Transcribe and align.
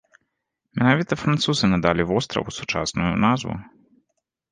Менавіта 0.77 1.13
французы 1.23 1.65
надалі 1.73 2.07
востраву 2.11 2.49
сучасную 2.59 3.11
назву. 3.27 3.53